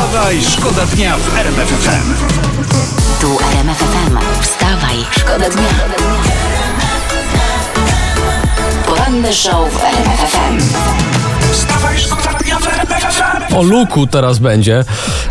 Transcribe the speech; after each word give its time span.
Wstawaj, 0.00 0.42
szkoda 0.42 0.86
dnia 0.86 1.16
w 1.16 1.38
RMF 1.38 1.68
FM. 1.68 2.14
Tu 3.20 3.38
RMF 3.52 3.78
FM. 3.78 4.18
Wstawaj, 4.42 4.96
szkoda 5.10 5.50
dnia. 5.50 5.68
Poranny 8.86 9.32
show 9.32 9.72
w 9.72 9.84
RMF 9.84 10.20
FM. 10.20 10.58
Wstawaj, 11.52 11.98
szkoda 11.98 12.38
dnia 12.38 12.58
w 12.58 12.66
RMF 12.66 13.14
FM. 13.14 13.54
O 13.56 13.62
luku 13.62 14.06
teraz 14.06 14.38
będzie, 14.38 14.84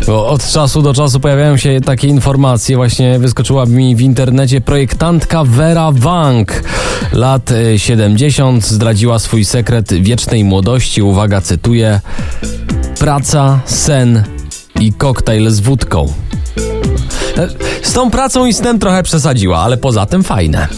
bo 0.06 0.28
od 0.28 0.46
czasu 0.52 0.82
do 0.82 0.94
czasu 0.94 1.20
pojawiają 1.20 1.56
się 1.56 1.80
takie 1.80 2.08
informacje. 2.08 2.76
Właśnie 2.76 3.18
wyskoczyła 3.18 3.66
mi 3.66 3.96
w 3.96 4.00
internecie 4.00 4.60
projektantka 4.60 5.44
Vera 5.44 5.90
Wang. 5.92 6.62
Lat 7.12 7.50
y, 7.50 7.78
70 7.78 8.66
zdradziła 8.66 9.18
swój 9.18 9.44
sekret 9.44 9.92
wiecznej 9.92 10.44
młodości. 10.44 11.02
Uwaga, 11.02 11.40
cytuję: 11.40 12.00
Praca, 12.98 13.60
sen 13.64 14.39
i 14.80 14.92
koktajl 14.92 15.50
z 15.50 15.60
wódką. 15.60 16.12
E, 17.36 17.48
Z 17.82 17.92
tą 17.92 18.10
pracą 18.10 18.46
i 18.46 18.52
snem 18.54 18.78
trochę 18.78 19.02
przesadziła, 19.02 19.58
ale 19.58 19.76
poza 19.76 20.06
tym 20.06 20.22
fajne. 20.22 20.68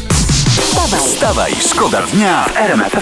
Wstawaj, 1.07 1.53
szkoda 1.71 2.03
dnia 2.15 2.45
w 2.45 2.57
RMF. 2.57 2.93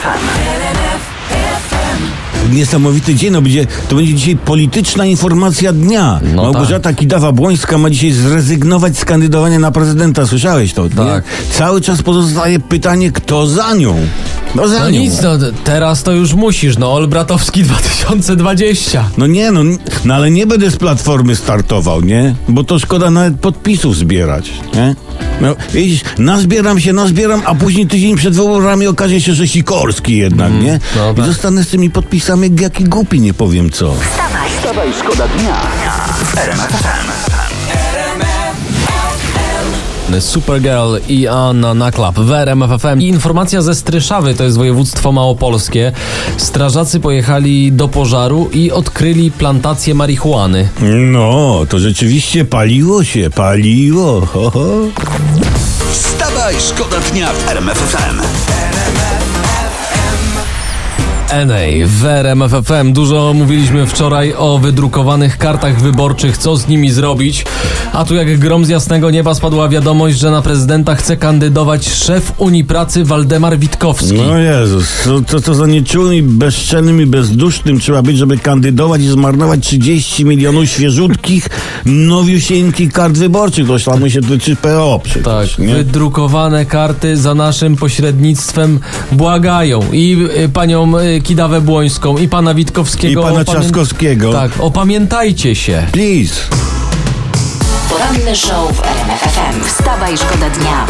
Niesamowity 2.53 3.15
dzień, 3.15 3.33
no 3.33 3.43
będzie, 3.43 3.67
to 3.89 3.97
będzie 3.97 4.15
dzisiaj 4.15 4.37
polityczna 4.37 5.07
informacja 5.07 5.73
dnia. 5.73 6.21
No 6.35 6.43
Małgorzata 6.43 6.93
Kidawa-Błońska 6.93 7.79
ma 7.79 7.91
dzisiaj 7.91 8.13
zrezygnować 8.13 8.99
z 8.99 9.05
kandydowania 9.05 9.59
na 9.59 9.71
prezydenta. 9.71 10.27
Słyszałeś 10.27 10.73
to? 10.73 10.89
Tak. 10.89 10.97
Nie? 10.99 11.23
Cały 11.53 11.81
czas 11.81 12.03
pozostaje 12.03 12.61
pytanie, 12.61 13.13
kto 13.13 13.47
za 13.47 13.75
nią? 13.75 13.97
No 14.55 14.69
za 14.69 14.79
No 14.79 14.91
nią. 14.91 15.01
nic, 15.01 15.23
no 15.23 15.31
teraz 15.65 16.03
to 16.03 16.13
już 16.13 16.35
musisz, 16.35 16.79
no 16.79 16.93
Olbratowski 16.93 17.63
2020. 18.03 19.05
No 19.19 19.27
nie, 19.27 19.51
no, 19.51 19.61
no 20.05 20.15
ale 20.15 20.31
nie 20.31 20.47
będę 20.47 20.71
z 20.71 20.77
platformy 20.77 21.37
startował, 21.37 22.01
nie? 22.01 22.35
Bo 22.49 22.65
to 22.65 22.79
szkoda 22.79 23.11
nawet 23.11 23.41
podpisów 23.41 23.97
zbierać, 23.97 24.51
nie? 24.75 24.95
No, 25.41 25.57
widzisz, 25.75 26.01
nazbieram 26.19 26.81
się, 26.81 26.93
nazbieram, 26.93 27.43
a 27.47 27.55
później 27.55 27.87
tydzień 27.87 28.17
przed 28.17 28.35
wyborami 28.35 28.87
okaże 28.87 29.21
się, 29.21 29.35
że 29.35 29.49
Sikorski 29.49 30.17
jednak, 30.17 30.53
nie? 30.53 30.81
dobra. 30.97 31.25
I 31.25 31.27
zostanę 31.29 31.65
z 31.65 31.69
tymi 31.69 31.91
podpisami 31.91 32.43
jak 32.51 32.61
jaki 32.61 32.85
głupi, 32.85 33.21
nie 33.21 33.35
powiem 33.35 33.71
co. 33.71 33.95
Wstawaj, 34.59 34.89
szkoda 35.01 35.29
dnia 35.29 35.55
FM. 36.25 37.60
Supergirl 40.19 40.97
i 41.09 41.29
Anna 41.29 41.75
Naklap 41.75 42.19
w 42.19 42.33
RMF 42.33 42.83
FM. 42.83 43.01
I 43.01 43.09
informacja 43.09 43.63
ze 43.63 43.75
Stryszawy, 43.75 44.35
to 44.35 44.45
jest 44.45 44.57
województwo 44.57 45.13
małopolskie. 45.13 45.93
Strażacy 46.37 47.01
pojechali 47.01 47.73
do 47.73 47.89
pożaru 47.89 48.51
i 48.53 48.73
odkryli 48.73 49.31
plantację 49.31 49.95
marihuany. 49.95 50.69
No, 51.13 51.61
to 51.69 51.79
rzeczywiście 51.79 52.45
paliło 52.45 53.05
się, 53.05 53.31
paliło. 53.31 54.27
Ho, 54.27 54.51
ho. 54.51 54.67
Wstawaj, 55.93 56.55
szkoda 56.69 56.97
dnia 57.13 57.33
w 57.33 57.49
RMF 57.49 57.79
FM. 57.79 58.40
NA 61.33 61.87
w 61.87 62.05
RMF 62.05 62.53
FM. 62.53 62.93
Dużo 62.93 63.33
mówiliśmy 63.35 63.87
wczoraj 63.87 64.35
o 64.37 64.59
wydrukowanych 64.59 65.39
kartach 65.39 65.83
wyborczych, 65.83 66.39
co 66.39 66.57
z 66.57 66.69
nimi 66.69 66.91
zrobić. 66.91 67.45
A 67.93 68.05
tu 68.05 68.15
jak 68.15 68.39
grom 68.39 68.65
z 68.65 68.69
jasnego 68.69 69.11
nieba 69.11 69.35
spadła 69.35 69.69
wiadomość, 69.69 70.19
że 70.19 70.31
na 70.31 70.43
prezydenta 70.43 70.95
chce 70.95 71.17
kandydować 71.17 71.89
szef 71.89 72.33
Unii 72.39 72.65
Pracy 72.65 73.05
Waldemar 73.05 73.59
Witkowski. 73.59 74.13
No 74.15 74.39
Jezus, 74.39 75.09
co, 75.27 75.41
co 75.41 75.55
za 75.55 75.67
nieczulnym, 75.67 76.15
i 76.19 76.23
bezczelnym 76.23 77.01
i 77.03 77.07
bezdusznym 77.07 77.81
trzeba 77.81 78.03
być, 78.03 78.19
żeby 78.19 78.39
kandydować 78.39 79.01
i 79.03 79.09
zmarnować 79.09 79.67
30 79.67 80.25
milionów 80.25 80.69
świeżutkich, 80.69 81.49
nowiusieńkich 81.87 82.93
kart 82.93 83.15
wyborczych. 83.15 83.67
To 83.67 83.79
tam 83.79 84.11
się 84.11 84.21
tyczy 84.21 84.57
PO 84.57 85.01
przecież, 85.05 85.23
Tak, 85.25 85.59
nie? 85.59 85.75
wydrukowane 85.75 86.65
karty 86.67 87.17
za 87.17 87.35
naszym 87.35 87.77
pośrednictwem 87.77 88.81
błagają 89.13 89.83
i 89.93 90.27
y, 90.45 90.49
panią 90.49 90.99
y, 90.99 91.20
Kidawę 91.23 91.61
Błońską, 91.61 92.19
i 92.19 92.29
pana 92.29 92.55
Witkowskiego. 92.55 93.21
I 93.21 93.25
pana 93.25 93.41
opamię- 93.43 93.45
Trzaskowskiego. 93.61 94.33
Tak, 94.33 94.51
opamiętajcie 94.61 95.55
się. 95.55 95.87
Please. 95.93 96.35
Poranny 97.91 98.37
show 98.37 98.73
w 98.77 98.81
RMF 98.87 99.21
FM. 99.21 99.65
Wstawaj, 99.69 100.17
szkoda 100.19 100.51
dnia. 100.51 100.87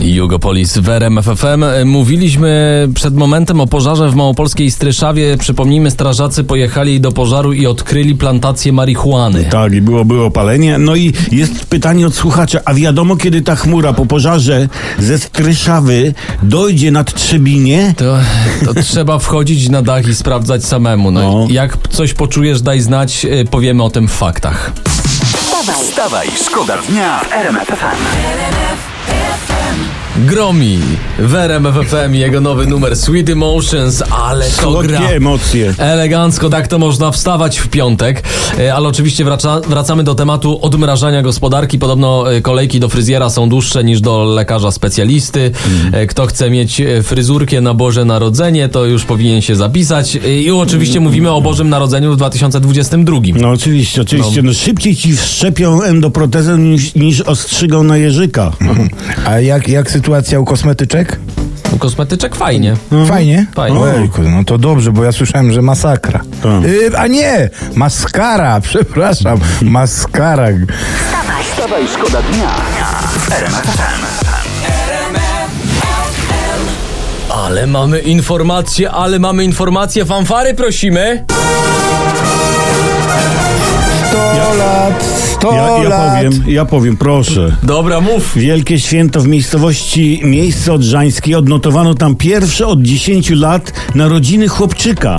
Jugopolis 0.00 0.78
w 0.78 0.88
RMF 0.88 1.24
FM. 1.24 1.64
Mówiliśmy 1.84 2.88
przed 2.94 3.14
momentem 3.16 3.60
o 3.60 3.66
pożarze 3.66 4.10
w 4.10 4.14
małopolskiej 4.14 4.70
Stryszawie. 4.70 5.36
Przypomnijmy, 5.36 5.90
strażacy 5.90 6.44
pojechali 6.44 7.00
do 7.00 7.12
pożaru 7.12 7.52
i 7.52 7.66
odkryli 7.66 8.14
plantację 8.14 8.72
marihuany. 8.72 9.44
Tak, 9.44 9.72
i 9.72 9.80
było, 9.80 10.04
było 10.04 10.30
palenie. 10.30 10.78
No 10.78 10.96
i 10.96 11.12
jest 11.32 11.66
pytanie 11.66 12.06
od 12.06 12.14
słuchacza, 12.14 12.60
a 12.64 12.74
wiadomo 12.74 13.16
kiedy 13.16 13.42
ta 13.42 13.56
chmura 13.56 13.92
po 13.92 14.06
pożarze 14.06 14.68
ze 14.98 15.18
Stryszawy 15.18 16.14
dojdzie 16.42 16.90
nad 16.90 17.14
Trzebinie? 17.14 17.94
To, 17.96 18.18
to 18.64 18.74
trzeba 18.82 19.18
wchodzić 19.18 19.68
na 19.68 19.82
dach 19.82 20.08
i 20.08 20.14
sprawdzać 20.14 20.64
samemu. 20.64 21.10
No, 21.10 21.20
No. 21.20 21.46
Jak 21.50 21.88
coś 21.88 22.14
poczujesz, 22.14 22.62
daj 22.62 22.80
znać, 22.80 23.24
y, 23.24 23.44
powiemy 23.50 23.82
o 23.82 23.90
tym 23.90 24.08
w 24.08 24.12
faktach. 24.12 24.72
Wstawaj, 25.32 25.84
Wstawaj, 25.84 26.28
szkoda 26.46 26.76
dnia 26.88 27.20
w 27.20 27.32
RMF 27.32 27.68
FM. 27.68 28.97
Gromi 30.26 30.78
w 31.18 31.34
RMF 31.34 31.74
FM 31.74 32.14
jego 32.14 32.40
nowy 32.40 32.66
numer 32.66 32.96
Sweet 32.96 33.28
Emotions, 33.28 34.02
ale 34.10 34.50
to 34.50 34.82
gra. 34.82 34.98
Słodkie 34.98 35.16
emocje. 35.16 35.74
Elegancko, 35.78 36.50
tak 36.50 36.68
to 36.68 36.78
można 36.78 37.10
wstawać 37.10 37.58
w 37.58 37.68
piątek, 37.68 38.22
E, 38.58 38.74
ale 38.74 38.88
oczywiście 38.88 39.24
wraca, 39.24 39.60
wracamy 39.60 40.04
do 40.04 40.14
tematu 40.14 40.58
odmrażania 40.62 41.22
gospodarki. 41.22 41.78
Podobno 41.78 42.32
e, 42.32 42.40
kolejki 42.40 42.80
do 42.80 42.88
fryzjera 42.88 43.30
są 43.30 43.48
dłuższe 43.48 43.84
niż 43.84 44.00
do 44.00 44.24
lekarza 44.24 44.70
specjalisty. 44.70 45.50
E, 45.92 46.06
Kto 46.06 46.26
chce 46.26 46.50
mieć 46.50 46.82
fryzurkę 47.02 47.60
na 47.60 47.74
Boże 47.74 48.04
Narodzenie, 48.04 48.68
to 48.68 48.84
już 48.84 49.04
powinien 49.04 49.40
się 49.42 49.56
zapisać. 49.56 50.18
I 50.44 50.50
oczywiście 50.50 51.00
mówimy 51.00 51.30
o 51.30 51.40
Bożym 51.40 51.68
Narodzeniu 51.68 52.12
w 52.12 52.16
2022. 52.16 53.20
No 53.34 53.50
oczywiście, 53.50 54.02
oczywiście. 54.02 54.42
No. 54.42 54.52
szybciej 54.52 54.96
ci 54.96 55.16
wszczepią 55.16 55.82
endoprotezę 55.82 56.58
niż, 56.58 56.94
niż 56.94 57.20
ostrzygą 57.20 57.82
na 57.82 57.96
jeżyka. 57.96 58.52
A 59.26 59.40
jak, 59.40 59.68
jak 59.68 59.90
sytuacja 59.90 60.07
u 60.40 60.44
kosmetyczek? 60.44 61.18
Kosmetyczek 61.78 62.34
fajnie. 62.36 62.76
Fajnie? 63.08 63.46
Fajnie. 63.54 63.78
Ojku, 63.78 64.22
no 64.22 64.44
to 64.44 64.58
dobrze, 64.58 64.92
bo 64.92 65.04
ja 65.04 65.12
słyszałem, 65.12 65.52
że 65.52 65.62
masakra. 65.62 66.20
Tak. 66.42 66.64
Y, 66.64 66.98
a 66.98 67.06
nie! 67.06 67.50
Maskara, 67.74 68.60
przepraszam. 68.70 69.38
Maskara. 69.62 70.48
Wstawaj, 71.52 71.82
szkoda 71.94 72.22
dnia 72.22 72.54
RMF 74.88 75.50
FM. 76.28 76.64
Ale 77.32 77.66
mamy 77.66 77.98
informacje, 77.98 78.90
ale 78.90 79.18
mamy 79.18 79.44
informacje. 79.44 80.04
Fanfary 80.04 80.54
prosimy. 80.54 81.24
100 84.10 84.54
lat, 84.58 85.04
100 85.34 85.52
Ja, 85.52 85.82
ja 85.82 85.88
lat. 85.88 86.14
powiem, 86.14 86.44
ja 86.46 86.64
powiem, 86.64 86.96
proszę. 86.96 87.56
Dobra, 87.62 88.00
mów. 88.00 88.32
Wielkie 88.36 88.80
święto 88.80 89.20
w 89.20 89.26
miejscowości 89.28 90.20
Miejsce 90.24 90.72
Odrzańskie. 90.72 91.38
Odnotowano 91.38 91.94
tam 91.94 92.16
pierwsze 92.16 92.66
od 92.66 92.82
10 92.82 93.30
lat 93.30 93.72
narodziny 93.94 94.48
chłopczyka. 94.48 95.16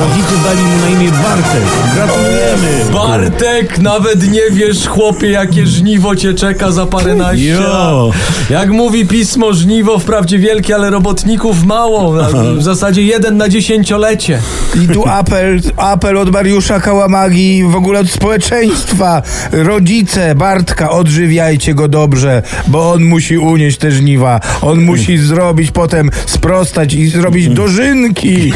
Rodzice 0.00 0.34
dali 0.44 0.62
mu 0.62 0.76
na 0.78 0.88
imię 0.88 1.10
Bartek. 1.12 1.62
Gratulujemy. 1.94 2.84
Bartek, 2.92 3.78
nawet 3.78 4.30
nie 4.32 4.40
wiesz, 4.52 4.86
chłopie, 4.88 5.30
jakie 5.30 5.66
żniwo 5.66 6.16
cię 6.16 6.34
czeka 6.34 6.72
za 6.72 6.86
paręnaście 6.86 7.46
Jo. 7.46 7.60
lat. 7.60 8.16
Jak 8.50 8.70
mówi 8.70 9.06
pismo, 9.06 9.52
żniwo 9.52 9.98
wprawdzie 9.98 10.38
wielkie, 10.38 10.74
ale 10.74 10.90
robotników 10.90 11.64
mało. 11.64 12.12
W 12.56 12.62
zasadzie 12.62 13.02
jeden 13.02 13.36
na 13.36 13.48
dziesięciolecie. 13.48 14.38
I 14.84 14.88
tu 14.88 15.08
apel, 15.08 15.60
apel 15.76 16.18
od 16.18 16.30
Mariusza 16.30 16.80
Kałamagi, 16.80 17.64
w 17.64 17.76
ogóle 17.76 18.00
od 18.00 18.10
społeczeństwa. 18.10 19.22
Rodzice 19.52 20.34
Bartka, 20.34 20.90
odżywiajcie 20.90 21.74
go 21.74 21.88
dobrze, 21.88 22.42
bo 22.66 22.92
on 22.92 23.04
musi 23.04 23.38
unieść 23.38 23.78
te 23.78 23.90
żniwa. 23.92 24.40
On 24.62 24.80
musi 24.80 25.18
zrobić 25.18 25.70
potem, 25.70 26.10
sprostać 26.26 26.94
i 26.94 27.08
zrobić 27.08 27.48
dożynki. 27.48 28.52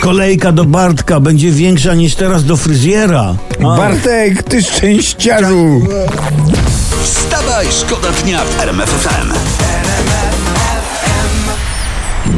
Kolejka 0.00 0.52
do 0.52 0.64
Bartka 0.74 1.20
będzie 1.20 1.50
większa 1.50 1.94
niż 1.94 2.14
teraz 2.14 2.44
do 2.44 2.56
fryzjera. 2.56 3.34
A. 3.58 3.76
Bartek, 3.76 4.42
ty 4.42 4.62
szczęściarzu. 4.62 5.86
Wstawaj, 7.02 7.66
szkoda 7.80 8.08
dnia 8.24 8.44
w 8.44 8.60
RMF 8.60 8.90
FM. 8.90 9.32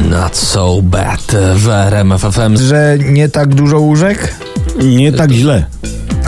Not 0.09 0.37
so 0.37 0.79
bad 0.81 1.35
w 1.55 1.69
RMF 1.69 2.21
FM. 2.21 2.57
Że 2.57 2.97
nie 2.99 3.29
tak 3.29 3.55
dużo 3.55 3.79
łóżek? 3.79 4.35
Nie 4.83 5.11
tak 5.11 5.31
źle. 5.31 5.65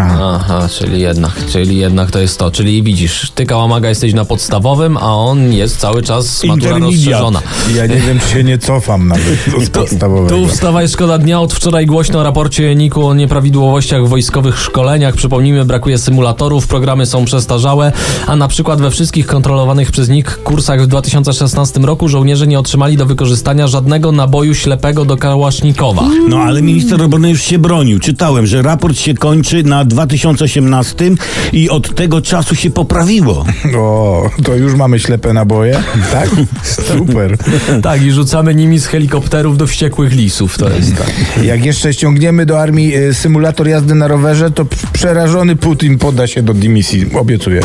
Aha, 0.02 0.68
czyli 0.80 1.02
jednak, 1.02 1.32
czyli 1.52 1.78
jednak 1.78 2.12
to 2.12 2.20
jest 2.20 2.40
to. 2.40 2.52
Czyli 2.52 2.84
widzisz, 2.84 3.32
ty 3.36 3.46
Kałamaga 3.46 3.90
jesteś 3.90 4.14
na 4.14 4.26
podstawowym, 4.26 4.98
a 4.98 5.16
on 5.16 5.54
jest 5.54 5.78
cały 5.78 6.02
czas 6.02 6.44
matura 6.44 6.78
rozszerzona. 6.78 7.42
Ja 7.76 7.86
nie 7.86 7.96
wiem, 7.96 8.20
czy 8.20 8.28
się 8.28 8.44
nie 8.44 8.58
cofam 8.58 9.08
nawet 9.08 9.40
z 9.66 9.70
podstawowego. 9.70 10.30
Tu 10.30 10.48
wstawaj 10.48 10.88
szkoda 10.88 11.18
dnia. 11.18 11.42
Od 11.42 11.54
wczoraj 11.54 11.86
głośno 11.86 12.20
o 12.20 12.24
raporcie 12.24 12.76
NIK-u 12.76 13.06
o 13.06 13.14
nieprawidłowościach 13.14 14.06
w 14.06 14.10
wojskowych 14.10 14.60
szkoleniach. 14.60 15.16
Przypomnijmy, 15.16 15.66
brakuje 15.66 15.98
symulatorów, 15.98 16.68
programy 16.68 17.06
są 17.06 17.26
przestarzałe, 17.26 17.92
a 18.28 18.36
na 18.36 18.48
przykład 18.48 18.82
we 18.82 18.92
wszystkich 18.92 19.28
kontrolowanych 19.28 19.92
przez 19.92 20.10
NIK 20.10 20.40
kursach 20.44 20.82
w 20.82 20.88
2016 20.88 21.80
roku 21.80 22.08
żołnierze 22.08 22.48
nie 22.48 22.60
otrzymali 22.60 22.98
do 22.98 23.06
wykorzystania 23.06 23.68
żadnego 23.68 24.12
naboju 24.12 24.56
ślepego 24.56 25.06
do 25.06 25.18
kałasznikowa. 25.18 26.04
No 26.30 26.38
ale 26.38 26.62
minister 26.62 27.04
obrony 27.04 27.30
już 27.30 27.42
się 27.42 27.60
bronił. 27.60 28.00
Czytałem, 28.00 28.48
że 28.48 28.62
raport 28.62 28.98
się 28.98 29.14
kończy 29.14 29.64
na 29.64 29.86
2018 29.90 31.12
i 31.54 31.70
od 31.70 31.96
tego 31.96 32.22
czasu 32.22 32.56
się 32.56 32.70
poprawiło. 32.70 33.46
O, 33.78 34.30
to 34.44 34.56
już 34.56 34.76
mamy 34.76 35.00
ślepe 35.00 35.34
naboje? 35.34 35.84
Tak? 36.12 36.30
Super. 36.64 37.38
Tak, 37.84 38.02
i 38.02 38.12
rzucamy 38.12 38.56
nimi 38.56 38.80
z 38.80 38.86
helikopterów 38.86 39.58
do 39.58 39.68
wściekłych 39.68 40.14
lisów. 40.14 40.58
To 40.58 40.70
jest 40.70 40.98
tak. 40.98 41.12
Jak 41.44 41.66
jeszcze 41.66 41.94
ściągniemy 41.94 42.46
do 42.46 42.62
armii 42.62 42.96
y, 42.98 43.14
symulator 43.14 43.68
jazdy 43.68 43.96
na 43.96 44.08
rowerze, 44.08 44.52
to 44.52 44.66
przerażony 44.94 45.56
Putin 45.56 45.98
poda 45.98 46.28
się 46.28 46.44
do 46.44 46.54
dymisji. 46.54 47.06
Obiecuję. 47.14 47.62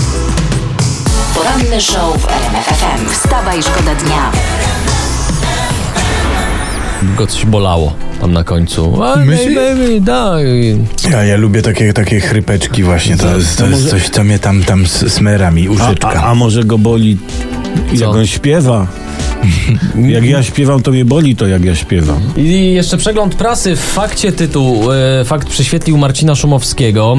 Poranny 1.35 1.81
show 1.81 2.23
w 2.23 2.29
RMF 2.29 2.67
FM. 2.67 3.11
Wstawaj, 3.13 3.63
szkoda 3.63 3.95
dnia. 3.95 4.33
Go 7.17 7.27
coś 7.27 7.47
bolało 7.47 7.93
tam 8.21 8.33
na 8.33 8.45
końcu. 8.45 8.99
Myślisz? 9.25 9.55
baby, 9.55 10.01
tak. 10.07 10.45
Ja, 11.13 11.25
ja 11.25 11.37
lubię 11.37 11.63
takie, 11.63 11.93
takie 11.93 12.21
chrypeczki 12.21 12.83
właśnie. 12.83 13.17
To, 13.17 13.37
jest, 13.37 13.59
to 13.59 13.67
jest 13.67 13.91
coś, 13.91 14.09
co 14.09 14.25
mnie 14.25 14.39
tam, 14.39 14.63
tam 14.63 14.83
s- 14.85 15.13
smera 15.13 15.51
mi, 15.51 15.67
A, 15.67 15.71
uszyczka. 15.71 16.09
a, 16.23 16.27
a 16.31 16.35
może 16.35 16.65
go 16.65 16.79
boli, 16.79 17.19
jak 17.93 17.99
Co? 18.01 18.11
on 18.11 18.27
śpiewa? 18.27 18.87
Jak 20.15 20.25
ja 20.25 20.43
śpiewam, 20.43 20.83
to 20.83 20.91
mnie 20.91 21.05
boli 21.05 21.37
to, 21.37 21.47
jak 21.47 21.65
ja 21.65 21.75
śpiewam. 21.75 22.21
I 22.37 22.73
jeszcze 22.73 22.97
przegląd 22.97 23.35
prasy. 23.35 23.77
W 23.77 23.81
fakcie 23.81 24.33
tytuł. 24.33 24.93
E, 24.93 25.25
fakt 25.25 25.49
prześwietlił 25.49 25.99
Marcina 25.99 26.35
Szumowskiego, 26.35 27.17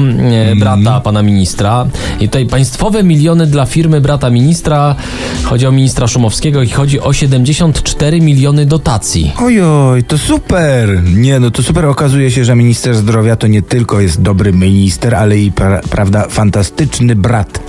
e, 0.52 0.56
brata 0.56 1.00
pana 1.00 1.22
ministra. 1.22 1.86
I 2.20 2.28
tutaj 2.28 2.46
państwowe 2.46 3.02
miliony 3.02 3.46
dla 3.46 3.66
firmy 3.66 4.00
brata 4.00 4.30
ministra. 4.30 4.96
Chodzi 5.42 5.66
o 5.66 5.72
ministra 5.72 6.06
Szumowskiego 6.06 6.62
i 6.62 6.68
chodzi 6.68 7.00
o 7.00 7.12
74 7.12 8.20
miliony 8.20 8.66
dotacji. 8.66 9.32
Ojoj, 9.38 10.04
to 10.04 10.18
super! 10.18 11.02
Nie, 11.04 11.40
no 11.40 11.50
to 11.50 11.62
super. 11.62 11.86
Okazuje 11.86 12.30
się, 12.30 12.44
że 12.44 12.56
minister 12.56 12.94
zdrowia 12.94 13.36
to 13.36 13.46
nie 13.46 13.62
tylko 13.62 14.00
jest 14.00 14.22
dobry 14.22 14.52
minister, 14.52 15.14
ale 15.14 15.38
i, 15.38 15.52
pra, 15.52 15.80
prawda, 15.90 16.26
fantastyczny 16.28 17.16
brat. 17.16 17.60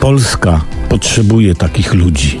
Polska 0.00 0.60
potrzebuje 0.88 1.54
takich 1.54 1.94
ludzi. 1.94 2.40